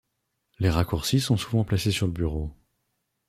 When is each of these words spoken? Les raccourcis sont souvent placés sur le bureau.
Les 0.57 0.71
raccourcis 0.71 1.19
sont 1.19 1.37
souvent 1.37 1.63
placés 1.63 1.91
sur 1.91 2.07
le 2.07 2.11
bureau. 2.11 2.49